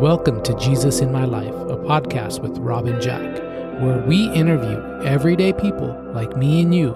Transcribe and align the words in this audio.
Welcome 0.00 0.44
to 0.44 0.54
Jesus 0.56 1.00
in 1.00 1.10
My 1.10 1.24
Life, 1.24 1.48
a 1.48 1.76
podcast 1.76 2.40
with 2.42 2.56
Robin 2.58 3.00
Jack, 3.00 3.42
where 3.82 4.04
we 4.06 4.30
interview 4.34 4.78
everyday 5.02 5.52
people 5.52 6.00
like 6.14 6.36
me 6.36 6.62
and 6.62 6.72
you 6.72 6.90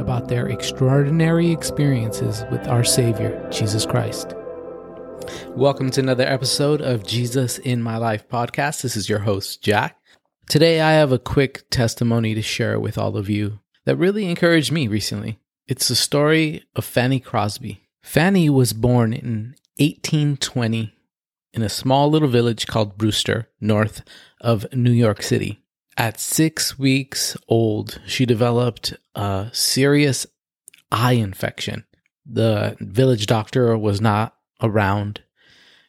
about 0.00 0.26
their 0.26 0.48
extraordinary 0.48 1.52
experiences 1.52 2.42
with 2.50 2.66
our 2.66 2.82
Savior, 2.82 3.48
Jesus 3.52 3.86
Christ. 3.86 4.34
Welcome 5.50 5.92
to 5.92 6.00
another 6.00 6.24
episode 6.24 6.80
of 6.80 7.06
Jesus 7.06 7.58
in 7.58 7.84
My 7.84 7.98
Life 7.98 8.28
podcast. 8.28 8.82
This 8.82 8.96
is 8.96 9.08
your 9.08 9.20
host, 9.20 9.62
Jack. 9.62 9.97
Today, 10.48 10.80
I 10.80 10.92
have 10.92 11.12
a 11.12 11.18
quick 11.18 11.68
testimony 11.68 12.34
to 12.34 12.40
share 12.40 12.80
with 12.80 12.96
all 12.96 13.18
of 13.18 13.28
you 13.28 13.60
that 13.84 13.96
really 13.96 14.24
encouraged 14.24 14.72
me 14.72 14.88
recently. 14.88 15.38
It's 15.66 15.88
the 15.88 15.94
story 15.94 16.64
of 16.74 16.86
Fanny 16.86 17.20
Crosby. 17.20 17.86
Fanny 18.02 18.48
was 18.48 18.72
born 18.72 19.12
in 19.12 19.56
1820 19.76 20.94
in 21.52 21.62
a 21.62 21.68
small 21.68 22.08
little 22.08 22.28
village 22.28 22.66
called 22.66 22.96
Brewster, 22.96 23.50
north 23.60 24.00
of 24.40 24.64
New 24.72 24.90
York 24.90 25.22
City. 25.22 25.62
At 25.98 26.18
six 26.18 26.78
weeks 26.78 27.36
old, 27.46 28.00
she 28.06 28.24
developed 28.24 28.94
a 29.14 29.50
serious 29.52 30.26
eye 30.90 31.12
infection. 31.12 31.84
The 32.24 32.74
village 32.80 33.26
doctor 33.26 33.76
was 33.76 34.00
not 34.00 34.34
around, 34.62 35.20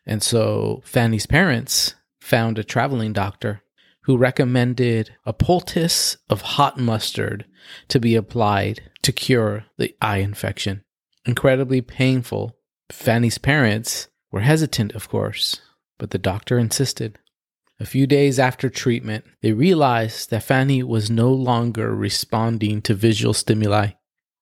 and 0.05 0.22
so 0.22 0.81
Fanny's 0.84 1.28
parents 1.28 1.95
found 2.20 2.59
a 2.59 2.64
traveling 2.66 3.14
doctor 3.14 3.62
who 4.03 4.17
recommended 4.17 5.16
a 5.26 5.34
poultice 5.34 6.17
of 6.30 6.41
hot 6.41 6.77
mustard 6.77 7.45
to 7.88 7.99
be 7.99 8.16
applied 8.16 8.81
to 9.02 9.12
cure 9.12 9.66
the 9.78 9.95
eye 10.02 10.17
infection. 10.17 10.83
Incredibly 11.25 11.81
painful, 11.81 12.58
Fanny's 12.91 13.38
parents 13.38 14.08
were 14.31 14.41
hesitant, 14.41 14.94
of 14.94 15.09
course, 15.09 15.61
but 15.97 16.11
the 16.11 16.17
doctor 16.17 16.58
insisted. 16.58 17.19
A 17.80 17.86
few 17.86 18.08
days 18.08 18.39
after 18.39 18.69
treatment, 18.69 19.25
they 19.41 19.53
realized 19.53 20.31
that 20.31 20.44
Fanny 20.44 20.84
was 20.84 21.09
no 21.09 21.31
longer 21.31 21.95
responding 21.95 22.81
to 22.81 22.94
visual 22.94 23.34
stimuli. 23.34 23.91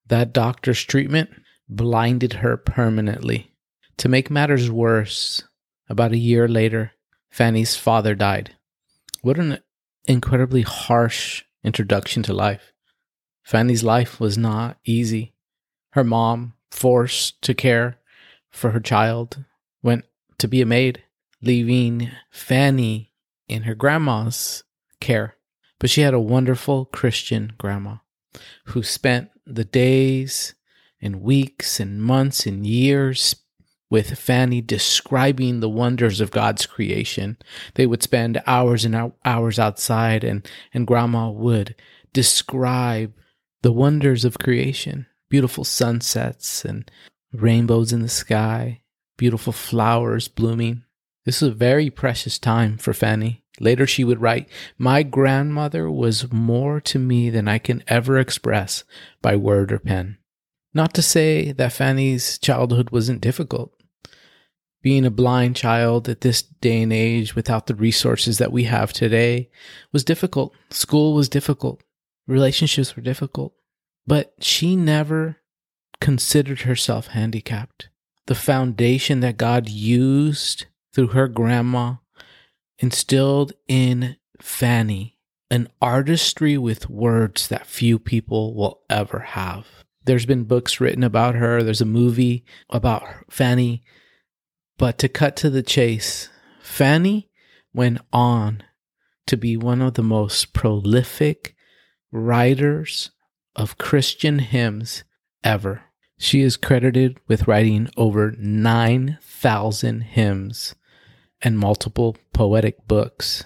That 0.06 0.32
doctor's 0.32 0.82
treatment 0.82 1.30
blinded 1.68 2.34
her 2.34 2.56
permanently. 2.56 3.54
To 3.98 4.08
make 4.08 4.30
matters 4.30 4.70
worse, 4.70 5.44
about 5.88 6.12
a 6.12 6.18
year 6.18 6.48
later, 6.48 6.92
Fanny's 7.30 7.76
father 7.76 8.14
died. 8.14 8.56
What 9.22 9.38
an 9.38 9.58
incredibly 10.04 10.62
harsh 10.62 11.42
introduction 11.64 12.22
to 12.24 12.32
life. 12.32 12.72
Fanny's 13.42 13.82
life 13.82 14.20
was 14.20 14.38
not 14.38 14.78
easy. 14.84 15.34
Her 15.90 16.04
mom, 16.04 16.54
forced 16.70 17.40
to 17.42 17.54
care 17.54 17.98
for 18.50 18.70
her 18.70 18.80
child, 18.80 19.44
went 19.82 20.04
to 20.38 20.46
be 20.46 20.60
a 20.60 20.66
maid, 20.66 21.02
leaving 21.42 22.10
Fanny 22.30 23.12
in 23.48 23.62
her 23.62 23.74
grandma's 23.74 24.62
care. 25.00 25.36
But 25.78 25.90
she 25.90 26.02
had 26.02 26.14
a 26.14 26.20
wonderful 26.20 26.84
Christian 26.86 27.54
grandma 27.58 27.96
who 28.66 28.82
spent 28.82 29.30
the 29.46 29.64
days 29.64 30.54
and 31.00 31.22
weeks 31.22 31.80
and 31.80 32.02
months 32.02 32.46
and 32.46 32.66
years 32.66 33.36
with 33.90 34.18
Fanny 34.18 34.60
describing 34.60 35.60
the 35.60 35.68
wonders 35.68 36.20
of 36.20 36.30
God's 36.30 36.66
creation. 36.66 37.38
They 37.74 37.86
would 37.86 38.02
spend 38.02 38.42
hours 38.46 38.84
and 38.84 39.12
hours 39.24 39.58
outside 39.58 40.24
and, 40.24 40.48
and 40.74 40.86
grandma 40.86 41.30
would 41.30 41.74
describe 42.12 43.14
the 43.62 43.72
wonders 43.72 44.24
of 44.24 44.38
creation, 44.38 45.06
beautiful 45.28 45.64
sunsets 45.64 46.64
and 46.64 46.90
rainbows 47.32 47.92
in 47.92 48.02
the 48.02 48.08
sky, 48.08 48.82
beautiful 49.16 49.52
flowers 49.52 50.28
blooming. 50.28 50.84
This 51.24 51.40
was 51.40 51.50
a 51.50 51.54
very 51.54 51.90
precious 51.90 52.38
time 52.38 52.78
for 52.78 52.92
Fanny. 52.92 53.42
Later, 53.60 53.86
she 53.86 54.04
would 54.04 54.20
write, 54.20 54.48
My 54.78 55.02
grandmother 55.02 55.90
was 55.90 56.32
more 56.32 56.80
to 56.82 56.98
me 56.98 57.28
than 57.28 57.48
I 57.48 57.58
can 57.58 57.82
ever 57.88 58.18
express 58.18 58.84
by 59.20 59.36
word 59.36 59.72
or 59.72 59.78
pen. 59.78 60.18
Not 60.72 60.94
to 60.94 61.02
say 61.02 61.52
that 61.52 61.72
Fanny's 61.72 62.38
childhood 62.38 62.90
wasn't 62.90 63.20
difficult. 63.20 63.72
Being 64.88 65.04
a 65.04 65.10
blind 65.10 65.54
child 65.54 66.08
at 66.08 66.22
this 66.22 66.40
day 66.40 66.80
and 66.80 66.94
age 66.94 67.34
without 67.34 67.66
the 67.66 67.74
resources 67.74 68.38
that 68.38 68.52
we 68.52 68.64
have 68.64 68.90
today 68.90 69.50
was 69.92 70.02
difficult. 70.02 70.54
School 70.70 71.12
was 71.12 71.28
difficult. 71.28 71.82
Relationships 72.26 72.96
were 72.96 73.02
difficult. 73.02 73.52
But 74.06 74.32
she 74.40 74.76
never 74.76 75.36
considered 76.00 76.62
herself 76.62 77.08
handicapped 77.08 77.90
the 78.28 78.34
foundation 78.34 79.20
that 79.20 79.36
God 79.36 79.68
used 79.68 80.64
through 80.94 81.08
her 81.08 81.28
grandma 81.28 81.96
instilled 82.78 83.52
in 83.68 84.16
Fanny 84.40 85.18
an 85.50 85.68
artistry 85.82 86.56
with 86.56 86.88
words 86.88 87.48
that 87.48 87.66
few 87.66 87.98
people 87.98 88.54
will 88.54 88.80
ever 88.88 89.18
have. 89.18 89.66
There's 90.06 90.24
been 90.24 90.44
books 90.44 90.80
written 90.80 91.04
about 91.04 91.34
her, 91.34 91.62
there's 91.62 91.82
a 91.82 91.84
movie 91.84 92.46
about 92.70 93.04
Fanny. 93.30 93.82
But 94.78 94.96
to 94.98 95.08
cut 95.08 95.36
to 95.36 95.50
the 95.50 95.62
chase, 95.62 96.28
Fanny 96.60 97.28
went 97.74 97.98
on 98.12 98.62
to 99.26 99.36
be 99.36 99.56
one 99.56 99.82
of 99.82 99.94
the 99.94 100.02
most 100.02 100.52
prolific 100.52 101.54
writers 102.12 103.10
of 103.56 103.76
Christian 103.76 104.38
hymns 104.38 105.02
ever. 105.42 105.82
She 106.16 106.42
is 106.42 106.56
credited 106.56 107.18
with 107.26 107.48
writing 107.48 107.90
over 107.96 108.34
9,000 108.38 110.00
hymns 110.00 110.74
and 111.42 111.58
multiple 111.58 112.16
poetic 112.32 112.86
books. 112.86 113.44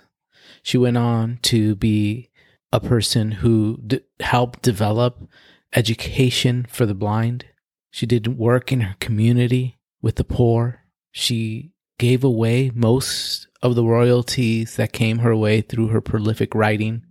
She 0.63 0.79
went 0.79 0.97
on 0.97 1.39
to 1.43 1.75
be 1.75 2.31
a 2.73 2.81
person 2.81 3.33
who 3.33 3.79
d- 3.87 4.01
helped 4.21 4.63
develop 4.63 5.29
education 5.75 6.67
for 6.69 6.87
the 6.87 6.95
blind. 6.95 7.47
She 7.91 8.07
did 8.07 8.39
work 8.39 8.71
in 8.71 8.83
her 8.83 8.97
community 9.01 9.79
with 10.01 10.17
the 10.17 10.25
poor. 10.25 10.82
She 11.13 11.73
gave 11.99 12.25
away 12.25 12.73
most 12.75 13.47
of 13.63 13.77
the 13.77 13.85
royalties 13.85 14.77
that 14.77 14.93
came 14.93 15.19
her 15.19 15.37
way 15.37 15.61
through 15.61 15.89
her 15.89 16.01
prolific 16.01 16.55
writing. 16.55 17.05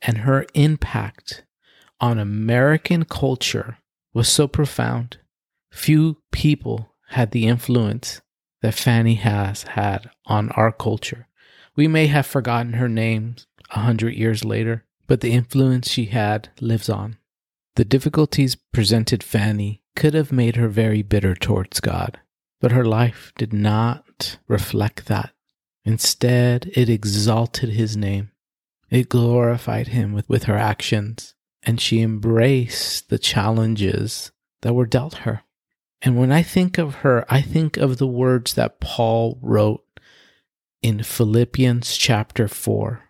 And 0.00 0.18
her 0.18 0.46
impact 0.54 1.44
on 2.00 2.18
American 2.18 3.04
culture 3.04 3.78
was 4.12 4.28
so 4.28 4.48
profound. 4.48 5.18
Few 5.70 6.16
people 6.32 6.94
had 7.10 7.30
the 7.30 7.46
influence 7.46 8.20
that 8.62 8.74
Fanny 8.74 9.14
has 9.14 9.62
had 9.62 10.10
on 10.26 10.50
our 10.52 10.72
culture. 10.72 11.28
We 11.76 11.86
may 11.86 12.08
have 12.08 12.26
forgotten 12.26 12.74
her 12.74 12.88
name 12.88 13.36
a 13.70 13.80
hundred 13.80 14.14
years 14.14 14.44
later, 14.44 14.84
but 15.06 15.20
the 15.20 15.32
influence 15.32 15.88
she 15.88 16.06
had 16.06 16.48
lives 16.60 16.88
on. 16.88 17.16
The 17.76 17.84
difficulties 17.84 18.56
presented 18.56 19.22
Fanny 19.22 19.82
could 19.94 20.14
have 20.14 20.32
made 20.32 20.56
her 20.56 20.68
very 20.68 21.02
bitter 21.02 21.34
towards 21.34 21.80
God, 21.80 22.18
but 22.62 22.72
her 22.72 22.86
life 22.86 23.32
did 23.36 23.52
not 23.52 24.38
reflect 24.48 25.06
that. 25.06 25.34
Instead, 25.84 26.70
it 26.74 26.88
exalted 26.88 27.70
his 27.70 27.96
name. 27.96 28.30
It 28.88 29.10
glorified 29.10 29.88
him 29.88 30.14
with, 30.14 30.26
with 30.30 30.44
her 30.44 30.56
actions 30.56 31.34
and 31.62 31.80
she 31.80 32.00
embraced 32.00 33.08
the 33.08 33.18
challenges 33.18 34.32
that 34.62 34.74
were 34.74 34.86
dealt 34.86 35.18
her. 35.18 35.42
And 36.00 36.16
when 36.16 36.32
I 36.32 36.42
think 36.42 36.78
of 36.78 36.96
her, 36.96 37.24
I 37.28 37.40
think 37.40 37.76
of 37.76 37.98
the 37.98 38.06
words 38.06 38.54
that 38.54 38.80
Paul 38.80 39.38
wrote 39.40 39.84
in 40.82 41.02
Philippians 41.02 41.96
chapter 41.96 42.48
4, 42.48 43.04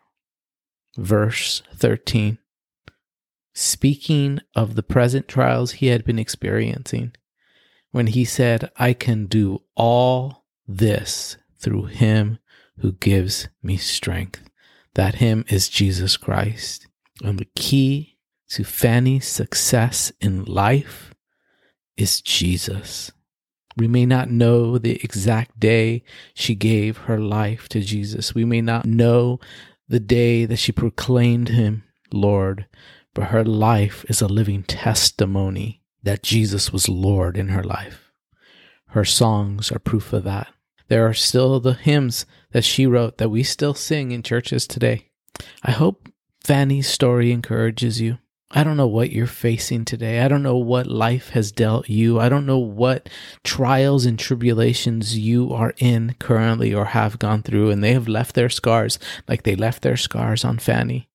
verse 0.99 1.63
13, 1.75 2.39
speaking 3.55 4.41
of 4.55 4.75
the 4.75 4.83
present 4.83 5.29
trials 5.29 5.73
he 5.73 5.87
had 5.87 6.05
been 6.05 6.19
experiencing, 6.19 7.13
when 7.93 8.09
he 8.09 8.25
said, 8.25 8.71
I 8.77 8.95
can 8.95 9.27
do 9.27 9.63
all 9.77 10.45
this 10.67 11.37
through 11.59 11.85
him 11.85 12.39
who 12.79 12.93
gives 12.93 13.49
me 13.63 13.77
strength. 13.77 14.51
That 14.95 15.17
him 15.17 15.45
is 15.49 15.69
Jesus 15.69 16.17
Christ. 16.17 16.89
And 17.23 17.39
the 17.39 17.49
key 17.55 18.19
to 18.51 18.65
Fanny's 18.65 19.27
success 19.27 20.13
in 20.21 20.45
life 20.45 21.15
is 21.97 22.21
Jesus. 22.21 23.13
We 23.77 23.89
may 23.89 24.05
not 24.05 24.31
know 24.31 24.77
the 24.77 25.03
exact 25.03 25.59
day 25.59 26.03
she 26.35 26.55
gave 26.55 26.99
her 26.99 27.19
life 27.19 27.69
to 27.71 27.81
Jesus. 27.81 28.35
We 28.35 28.45
may 28.45 28.61
not 28.61 28.85
know 28.85 29.39
the 29.89 30.01
day 30.01 30.45
that 30.45 30.59
she 30.59 30.73
proclaimed 30.73 31.49
him 31.49 31.85
Lord, 32.13 32.67
but 33.15 33.29
her 33.29 33.45
life 33.45 34.05
is 34.09 34.21
a 34.21 34.27
living 34.27 34.63
testimony 34.63 35.82
that 36.03 36.23
Jesus 36.23 36.73
was 36.73 36.89
Lord 36.89 37.37
in 37.37 37.49
her 37.49 37.63
life. 37.65 38.13
Her 38.89 39.05
songs 39.05 39.73
are 39.73 39.79
proof 39.79 40.13
of 40.13 40.25
that. 40.25 40.49
There 40.89 41.07
are 41.07 41.15
still 41.15 41.61
the 41.61 41.75
hymns 41.75 42.27
that 42.51 42.65
she 42.65 42.87
wrote 42.87 43.19
that 43.19 43.31
we 43.31 43.43
still 43.43 43.75
sing 43.75 44.13
in 44.13 44.23
churches 44.23 44.67
today. 44.67 45.09
I 45.63 45.71
hope 45.71 46.09
Fanny's 46.45 46.89
story 46.89 47.33
encourages 47.33 48.01
you. 48.01 48.19
I 48.51 48.65
don't 48.65 48.77
know 48.77 48.87
what 48.87 49.13
you're 49.13 49.27
facing 49.27 49.87
today. 49.87 50.21
I 50.21 50.29
don't 50.29 50.43
know 50.43 50.59
what 50.59 50.87
life 50.87 51.31
has 51.31 51.51
dealt 51.53 51.89
you. 51.89 52.21
I 52.21 52.29
don't 52.29 52.45
know 52.45 52.59
what 52.59 53.09
trials 53.43 54.05
and 54.05 54.19
tribulations 54.19 55.17
you 55.19 55.55
are 55.55 55.73
in 55.79 56.17
currently 56.19 56.75
or 56.75 56.85
have 56.87 57.19
gone 57.19 57.43
through, 57.43 57.71
and 57.71 57.83
they 57.83 57.95
have 57.95 58.09
left 58.09 58.35
their 58.35 58.51
scars 58.51 58.99
like 59.27 59.45
they 59.45 59.57
left 59.57 59.81
their 59.81 59.97
scars 59.97 60.45
on 60.45 60.59
Fanny. 60.59 61.09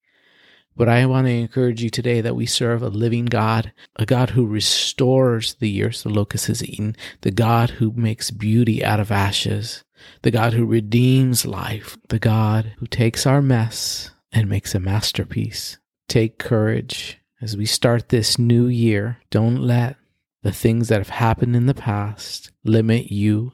But 0.78 0.88
I 0.88 1.08
want 1.08 1.26
to 1.26 1.34
encourage 1.34 1.82
you 1.82 1.90
today 1.90 2.22
that 2.22 2.36
we 2.36 2.46
serve 2.46 2.84
a 2.84 2.90
living 2.90 3.26
God, 3.26 3.74
a 3.96 4.06
God 4.06 4.30
who 4.30 4.46
restores 4.46 5.56
the 5.56 5.70
years 5.70 6.04
the 6.04 6.10
locust 6.10 6.46
has 6.48 6.64
eaten, 6.64 6.96
the 7.22 7.32
God 7.32 7.72
who 7.72 7.92
makes 7.96 8.30
beauty 8.30 8.86
out 8.86 9.00
of 9.00 9.12
ashes, 9.12 9.84
the 10.22 10.30
God 10.30 10.54
who 10.54 10.68
redeems 10.68 11.48
life, 11.48 11.98
the 12.10 12.20
God 12.20 12.76
who 12.78 12.86
takes 12.86 13.26
our 13.26 13.42
mess 13.42 14.12
and 14.32 14.48
makes 14.48 14.76
a 14.76 14.80
masterpiece. 14.80 15.80
Take 16.08 16.38
courage 16.38 17.18
as 17.42 17.58
we 17.58 17.66
start 17.66 18.10
this 18.10 18.38
new 18.38 18.68
year. 18.68 19.18
Don't 19.32 19.64
let 19.64 19.98
the 20.44 20.52
things 20.52 20.90
that 20.90 21.00
have 21.00 21.10
happened 21.10 21.56
in 21.56 21.66
the 21.66 21.74
past 21.74 22.52
limit 22.64 23.12
you 23.12 23.54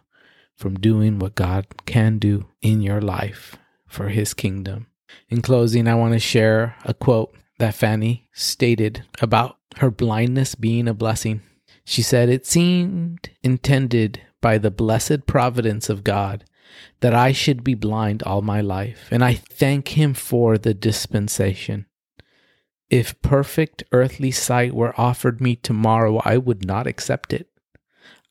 from 0.58 0.76
doing 0.76 1.20
what 1.20 1.36
God 1.36 1.68
can 1.86 2.20
do 2.20 2.48
in 2.62 2.82
your 2.82 3.00
life 3.00 3.56
for 3.88 4.10
his 4.10 4.34
kingdom. 4.34 4.88
In 5.30 5.42
closing, 5.42 5.88
I 5.88 5.96
want 5.96 6.14
to 6.14 6.20
share 6.20 6.76
a 6.86 6.94
quote 6.94 7.36
that 7.60 7.76
Fanny 7.76 8.28
stated 8.34 9.04
about 9.22 9.58
her 9.78 9.92
blindness 9.92 10.56
being 10.56 10.88
a 10.88 10.94
blessing. 10.94 11.42
She 11.86 12.02
said, 12.02 12.30
It 12.30 12.46
seemed 12.46 13.30
intended 13.42 14.22
by 14.42 14.58
the 14.58 14.72
blessed 14.72 15.26
providence 15.26 15.90
of 15.90 16.04
God 16.04 16.46
that 17.02 17.14
I 17.14 17.32
should 17.32 17.64
be 17.64 17.76
blind 17.76 18.24
all 18.24 18.42
my 18.42 18.62
life, 18.62 19.08
and 19.12 19.24
I 19.24 19.34
thank 19.34 19.90
Him 19.90 20.14
for 20.14 20.58
the 20.58 20.74
dispensation. 20.74 21.86
If 22.90 23.20
perfect 23.22 23.84
earthly 23.92 24.32
sight 24.32 24.74
were 24.74 25.00
offered 25.00 25.42
me 25.42 25.56
tomorrow, 25.56 26.22
I 26.24 26.38
would 26.38 26.66
not 26.66 26.88
accept 26.88 27.34
it. 27.34 27.50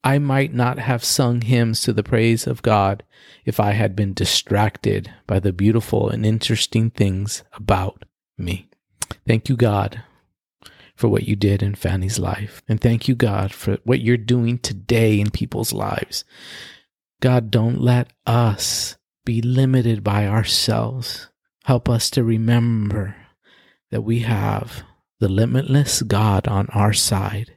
I 0.05 0.19
might 0.19 0.53
not 0.53 0.79
have 0.79 1.05
sung 1.05 1.43
hymns 1.43 1.83
to 1.83 1.93
the 1.93 2.03
praise 2.03 2.47
of 2.47 2.63
God 2.63 3.05
if 3.45 3.61
I 3.61 3.73
had 3.73 3.95
been 3.95 4.15
distracted 4.15 5.13
by 5.27 5.39
the 5.39 5.53
beautiful 5.53 6.09
and 6.09 6.27
interesting 6.27 6.91
things 6.91 7.45
about 7.53 8.05
me. 8.37 8.69
Thank 9.27 9.49
you, 9.49 9.57
God, 9.57 10.03
for 10.97 11.09
what 11.09 11.25
you 11.25 11.37
did 11.37 11.63
in 11.63 11.77
Fanny's 11.77 12.19
life. 12.19 12.63
And 12.69 12.81
thank 12.81 13.07
you, 13.07 13.15
God, 13.15 13.53
for 13.53 13.79
what 13.85 14.01
you're 14.01 14.17
doing 14.17 14.59
today 14.59 15.21
in 15.21 15.31
people's 15.31 15.73
lives. 15.73 16.25
God, 17.21 17.51
don't 17.51 17.81
let 17.81 18.13
us 18.27 18.97
be 19.25 19.41
limited 19.41 20.03
by 20.03 20.27
ourselves. 20.27 21.29
Help 21.65 21.89
us 21.89 22.11
to 22.11 22.25
remember 22.25 23.15
that 23.93 24.03
we 24.03 24.21
have 24.21 24.83
the 25.21 25.29
limitless 25.29 26.03
God 26.03 26.49
on 26.49 26.67
our 26.71 26.93
side 26.93 27.55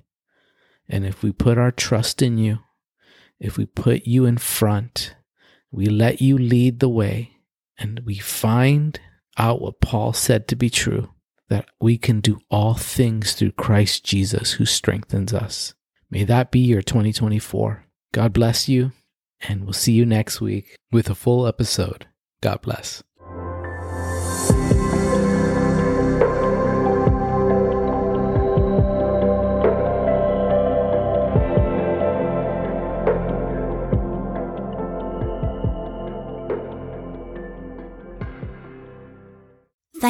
and 0.87 1.05
if 1.05 1.23
we 1.23 1.31
put 1.31 1.57
our 1.57 1.71
trust 1.71 2.21
in 2.21 2.37
you, 2.37 2.59
if 3.39 3.57
we 3.57 3.65
put 3.65 4.05
you 4.05 4.25
in 4.25 4.37
front, 4.37 5.15
we 5.71 5.87
let 5.87 6.21
you 6.21 6.37
lead 6.37 6.79
the 6.79 6.89
way, 6.89 7.31
and 7.77 8.01
we 8.05 8.15
find 8.15 8.99
out 9.37 9.61
what 9.61 9.81
Paul 9.81 10.13
said 10.13 10.47
to 10.47 10.55
be 10.55 10.69
true 10.69 11.09
that 11.49 11.67
we 11.79 11.97
can 11.97 12.21
do 12.21 12.39
all 12.49 12.73
things 12.73 13.33
through 13.33 13.51
Christ 13.51 14.03
Jesus 14.03 14.53
who 14.53 14.65
strengthens 14.65 15.33
us. 15.33 15.73
May 16.09 16.23
that 16.23 16.51
be 16.51 16.59
your 16.59 16.81
2024. 16.81 17.85
God 18.13 18.33
bless 18.33 18.69
you, 18.69 18.93
and 19.41 19.63
we'll 19.63 19.73
see 19.73 19.91
you 19.91 20.05
next 20.05 20.41
week 20.41 20.75
with 20.91 21.09
a 21.09 21.15
full 21.15 21.45
episode. 21.45 22.07
God 22.41 22.61
bless. 22.61 23.03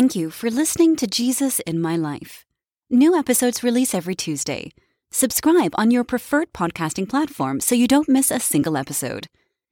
Thank 0.06 0.16
you 0.16 0.30
for 0.30 0.52
listening 0.52 0.96
to 0.98 1.08
Jesus 1.08 1.60
in 1.62 1.82
My 1.82 1.96
Life. 1.96 2.46
New 2.92 3.18
episodes 3.18 3.64
release 3.64 3.96
every 3.96 4.14
Tuesday. 4.14 4.72
Subscribe 5.10 5.74
on 5.80 5.90
your 5.90 6.04
preferred 6.04 6.54
podcasting 6.54 7.10
platform 7.10 7.60
so 7.60 7.74
you 7.74 7.88
don't 7.88 8.08
miss 8.08 8.30
a 8.30 8.40
single 8.40 8.78
episode. 8.78 9.26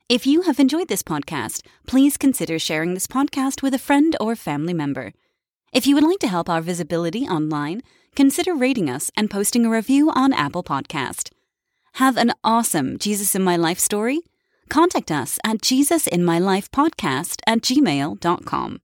If 0.10 0.26
you 0.26 0.42
have 0.42 0.60
enjoyed 0.60 0.88
this 0.88 1.04
podcast, 1.04 1.62
please 1.86 2.18
consider 2.18 2.58
sharing 2.58 2.96
this 2.96 3.06
podcast 3.06 3.62
with 3.62 3.76
a 3.76 3.78
friend 3.78 4.16
or 4.20 4.36
family 4.36 4.74
member. 4.74 5.14
If 5.72 5.86
you 5.86 5.94
would 5.94 6.04
like 6.04 6.18
to 6.22 6.28
help 6.28 6.50
our 6.50 6.62
visibility 6.62 7.26
online, 7.26 7.84
consider 8.16 8.56
rating 8.56 8.90
us 8.90 9.12
and 9.16 9.30
posting 9.30 9.68
a 9.68 9.70
review 9.70 10.10
on 10.10 10.34
Apple 10.34 10.64
Podcast. 10.64 11.30
Have 11.98 12.18
an 12.18 12.34
awesome 12.44 12.98
Jesus 12.98 13.36
in 13.36 13.44
My 13.44 13.56
Life 13.56 13.78
story? 13.78 14.22
Contact 14.68 15.12
us 15.12 15.38
at 15.44 15.58
jesusinmylifepodcast 15.60 17.42
at 17.46 17.62
gmail.com. 17.62 18.80